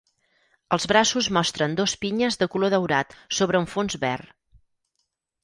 Els 0.77 0.87
braços 0.91 1.27
mostren 1.37 1.75
dos 1.79 1.93
pinyes 2.05 2.39
de 2.45 2.49
color 2.55 2.73
daurat 2.77 3.15
sobre 3.41 3.63
un 3.67 3.71
fons 3.77 4.01
verd. 4.09 4.35